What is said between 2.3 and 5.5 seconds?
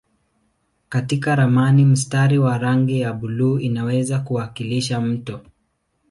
wa rangi ya buluu unaweza kuwakilisha mto.